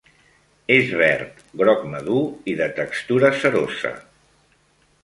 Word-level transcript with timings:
És 0.75 0.87
verd, 1.01 1.43
groc 1.63 1.85
madur 1.91 2.25
i 2.55 2.57
de 2.63 2.71
textura 2.81 3.31
cerosa. 3.45 3.95